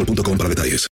boostmobile.com 0.00 0.38
para 0.38 0.48
detalles. 0.48 0.86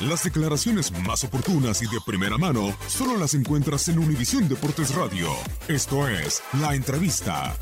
Las 0.00 0.22
declaraciones 0.22 0.92
más 1.06 1.24
oportunas 1.24 1.82
y 1.82 1.86
de 1.86 1.98
primera 2.06 2.38
mano 2.38 2.72
solo 2.86 3.16
las 3.16 3.34
encuentras 3.34 3.88
en 3.88 3.98
Univisión 3.98 4.48
Deportes 4.48 4.94
Radio. 4.94 5.28
Esto 5.66 6.06
es 6.06 6.40
La 6.60 6.74
Entrevista. 6.74 7.56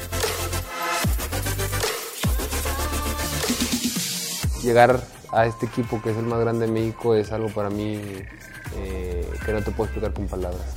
Llegar 4.62 5.02
a 5.32 5.46
este 5.46 5.66
equipo 5.66 6.02
que 6.02 6.10
es 6.10 6.16
el 6.16 6.24
más 6.24 6.40
grande 6.40 6.66
de 6.66 6.72
México 6.72 7.14
es 7.14 7.32
algo 7.32 7.48
para 7.48 7.70
mí 7.70 8.00
eh, 8.76 9.26
que 9.44 9.52
no 9.52 9.62
te 9.62 9.70
puedo 9.70 9.84
explicar 9.84 10.12
con 10.12 10.26
palabras. 10.26 10.74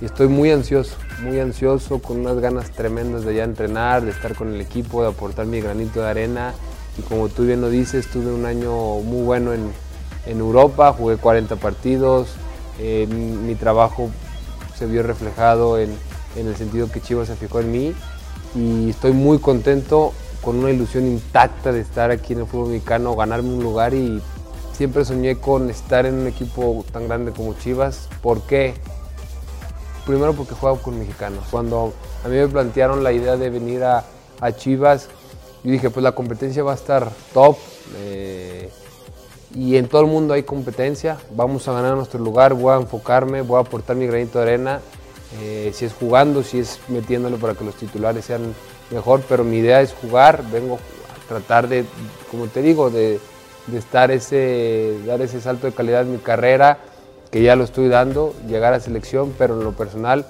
Y 0.00 0.06
estoy 0.06 0.26
muy 0.26 0.50
ansioso, 0.50 0.96
muy 1.22 1.38
ansioso, 1.38 2.00
con 2.00 2.18
unas 2.18 2.40
ganas 2.40 2.70
tremendas 2.72 3.24
de 3.24 3.36
ya 3.36 3.44
entrenar, 3.44 4.02
de 4.02 4.10
estar 4.10 4.34
con 4.34 4.52
el 4.52 4.60
equipo, 4.60 5.02
de 5.02 5.08
aportar 5.08 5.46
mi 5.46 5.60
granito 5.60 6.00
de 6.00 6.10
arena. 6.10 6.52
Y 6.98 7.02
como 7.02 7.28
tú 7.28 7.44
bien 7.44 7.60
lo 7.60 7.70
dices, 7.70 8.06
tuve 8.08 8.32
un 8.32 8.46
año 8.46 8.72
muy 9.00 9.22
bueno 9.22 9.52
en, 9.52 9.70
en 10.26 10.38
Europa, 10.38 10.92
jugué 10.92 11.16
40 11.16 11.56
partidos, 11.56 12.28
eh, 12.78 13.06
mi, 13.06 13.54
trabajo 13.54 14.10
se 14.76 14.86
vio 14.86 15.02
reflejado 15.02 15.78
en, 15.78 15.94
en 16.36 16.46
el 16.46 16.56
sentido 16.56 16.90
que 16.90 17.00
Chivas 17.00 17.28
se 17.28 17.36
fijó 17.36 17.60
en 17.60 17.72
mí 17.72 17.94
y 18.54 18.90
estoy 18.90 19.12
muy 19.12 19.38
contento 19.38 20.12
con 20.42 20.56
una 20.56 20.70
ilusión 20.70 21.06
intacta 21.06 21.72
de 21.72 21.80
estar 21.80 22.10
aquí 22.10 22.32
en 22.34 22.40
el 22.40 22.46
fútbol 22.46 22.70
mexicano, 22.70 23.16
ganarme 23.16 23.48
un 23.48 23.62
lugar 23.62 23.94
y 23.94 24.22
siempre 24.72 25.04
soñé 25.04 25.36
con 25.36 25.70
estar 25.70 26.06
en 26.06 26.14
un 26.14 26.26
equipo 26.26 26.84
tan 26.92 27.08
grande 27.08 27.32
como 27.32 27.54
Chivas. 27.54 28.08
¿Por 28.22 28.42
qué? 28.42 28.74
Primero 30.06 30.34
porque 30.34 30.54
juego 30.54 30.80
con 30.80 30.98
mexicanos. 30.98 31.44
Cuando 31.50 31.94
a 32.24 32.28
mí 32.28 32.36
me 32.36 32.46
plantearon 32.46 33.02
la 33.02 33.12
idea 33.12 33.36
de 33.36 33.50
venir 33.50 33.82
a, 33.82 34.04
a 34.40 34.52
Chivas, 34.52 35.08
yo 35.66 35.72
dije, 35.72 35.90
pues 35.90 36.04
la 36.04 36.12
competencia 36.12 36.62
va 36.62 36.72
a 36.72 36.76
estar 36.76 37.10
top. 37.34 37.56
eh, 37.98 38.70
y 39.52 39.76
en 39.76 39.88
todo 39.88 40.02
el 40.02 40.06
mundo 40.06 40.34
hay 40.34 40.44
competencia. 40.44 41.18
Vamos 41.34 41.66
a 41.66 41.72
ganar 41.72 41.96
nuestro 41.96 42.20
lugar, 42.20 42.54
voy 42.54 42.72
a 42.72 42.76
enfocarme, 42.76 43.42
voy 43.42 43.56
a 43.56 43.60
aportar 43.62 43.96
mi 43.96 44.06
granito 44.06 44.38
de 44.38 44.44
arena. 44.44 44.80
eh, 45.40 45.72
si 45.74 45.84
es 45.84 45.92
jugando, 45.92 46.44
si 46.44 46.60
es 46.60 46.78
metiéndole 46.86 47.36
para 47.36 47.54
que 47.54 47.64
los 47.64 47.74
titulares 47.74 48.24
sean 48.24 48.54
mejor, 48.92 49.22
pero 49.28 49.42
mi 49.42 49.58
idea 49.58 49.80
es 49.80 49.92
jugar, 49.92 50.44
vengo 50.52 50.76
a 50.76 51.28
tratar 51.28 51.66
de, 51.66 51.84
como 52.30 52.46
te 52.46 52.62
digo, 52.62 52.90
de, 52.90 53.18
de 53.66 53.78
estar 53.78 54.12
ese, 54.12 54.96
dar 55.04 55.20
ese 55.20 55.40
salto 55.40 55.66
de 55.66 55.72
calidad 55.72 56.02
en 56.02 56.12
mi 56.12 56.18
carrera, 56.18 56.78
que 57.32 57.42
ya 57.42 57.56
lo 57.56 57.64
estoy 57.64 57.88
dando, 57.88 58.34
llegar 58.46 58.72
a 58.72 58.78
selección, 58.78 59.34
pero 59.36 59.58
en 59.58 59.64
lo 59.64 59.72
personal 59.72 60.26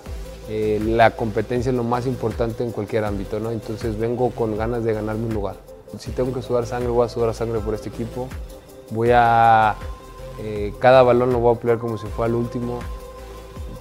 eh, 0.48 0.80
la 0.84 1.10
competencia 1.10 1.70
es 1.70 1.76
lo 1.76 1.82
más 1.82 2.06
importante 2.06 2.62
en 2.62 2.70
cualquier 2.70 3.04
ámbito, 3.04 3.40
¿no? 3.40 3.50
Entonces 3.50 3.98
vengo 3.98 4.30
con 4.30 4.56
ganas 4.56 4.84
de 4.84 4.92
ganarme 4.92 5.26
un 5.26 5.34
lugar. 5.34 5.56
Si 5.98 6.12
tengo 6.12 6.32
que 6.32 6.42
sudar 6.42 6.66
sangre, 6.66 6.88
voy 6.88 7.04
a 7.04 7.08
sudar 7.08 7.34
sangre 7.34 7.58
por 7.60 7.74
este 7.74 7.88
equipo. 7.88 8.28
Voy 8.90 9.10
a... 9.12 9.74
eh, 10.40 10.72
cada 10.78 11.02
balón 11.02 11.32
lo 11.32 11.40
voy 11.40 11.56
a 11.56 11.58
pelear 11.58 11.78
como 11.78 11.98
si 11.98 12.06
fuera 12.06 12.28
el 12.28 12.36
último. 12.36 12.78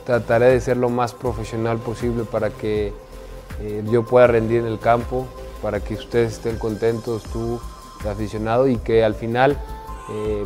Trataré 0.06 0.48
de 0.48 0.62
ser 0.62 0.78
lo 0.78 0.90
más 0.90 1.14
profesional 1.14 1.78
posible 1.78 2.24
para 2.24 2.50
que 2.50 2.94
eh, 3.62 3.84
yo 3.92 4.04
pueda 4.04 4.28
rendir 4.28 4.62
en 4.62 4.68
el 4.68 4.80
campo, 4.80 5.26
para 5.62 5.80
que 5.80 5.96
ustedes 5.96 6.34
estén 6.34 6.58
contentos, 6.58 7.24
tú, 7.24 7.60
el 8.04 8.10
aficionado, 8.10 8.68
y 8.68 8.78
que 8.78 9.04
al 9.04 9.16
final 9.16 9.60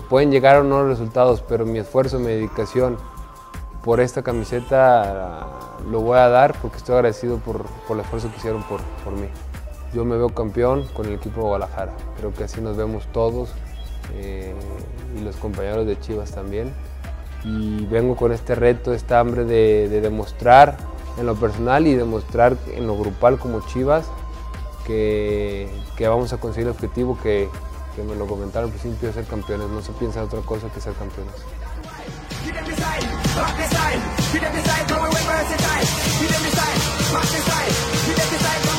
pueden 0.07 0.31
llegar 0.31 0.63
no 0.63 0.83
los 0.83 0.97
resultados, 0.97 1.43
pero 1.45 1.65
mi 1.65 1.79
esfuerzo, 1.79 2.17
mi 2.17 2.27
dedicación 2.27 2.95
por 3.83 3.99
esta 3.99 4.23
camiseta 4.23 5.47
lo 5.89 6.01
voy 6.01 6.17
a 6.17 6.29
dar 6.29 6.55
porque 6.61 6.77
estoy 6.77 6.95
agradecido 6.95 7.37
por, 7.37 7.65
el 7.89 7.99
esfuerzo 7.99 8.29
que 8.31 8.37
hicieron 8.37 8.63
por, 8.63 8.81
por 9.03 9.13
mí. 9.13 9.27
Yo 9.93 10.05
me 10.05 10.17
veo 10.17 10.29
campeón 10.29 10.85
con 10.93 11.07
el 11.07 11.13
equipo 11.13 11.41
de 11.41 11.47
Guadalajara, 11.47 11.93
creo 12.17 12.33
que 12.33 12.43
así 12.43 12.61
nos 12.61 12.77
vemos 12.77 13.07
todos 13.11 13.49
eh, 14.15 14.53
y 15.17 15.21
los 15.21 15.35
compañeros 15.37 15.87
de 15.87 15.99
Chivas 15.99 16.31
también. 16.31 16.73
Y 17.43 17.85
vengo 17.85 18.15
con 18.15 18.31
este 18.31 18.53
reto, 18.53 18.93
esta 18.93 19.19
hambre 19.19 19.45
de, 19.45 19.87
de 19.87 20.01
demostrar 20.01 20.75
en 21.17 21.25
lo 21.25 21.35
personal 21.35 21.87
y 21.87 21.95
demostrar 21.95 22.57
en 22.73 22.85
lo 22.85 22.97
grupal 22.97 23.39
como 23.39 23.61
Chivas 23.67 24.05
que, 24.89 26.07
vamos 26.07 26.33
a 26.33 26.37
conseguir 26.37 26.67
el 26.67 26.73
objetivo 26.73 27.17
que, 27.21 27.47
que 27.95 28.03
me 28.03 28.15
lo 28.15 28.25
comentaron 28.25 28.69
al 28.69 28.75
principio 28.75 29.13
ser 29.13 29.25
campeones. 29.25 29.69
No 29.69 29.81
se 29.81 29.91
piensa 29.93 30.19
en 30.19 30.25
otra 30.25 30.41
cosa 30.41 30.69
que 30.69 30.81
ser 30.81 30.93
campeones. 30.93 31.33
Keep 32.43 32.53
them 32.53 32.65
the 32.65 32.75
sign, 32.75 33.03
rock 33.35 33.55
the 33.57 33.67
sign. 33.75 33.99
Give 34.31 34.41
them 34.41 34.53
the 34.55 34.63
come 34.87 35.03
away 35.03 35.23
versatile. 35.27 35.85
Them 36.31 36.43
rock 37.13 37.27
the 37.27 37.41
sign. 37.49 37.69
Give 38.07 38.15
them 38.15 38.78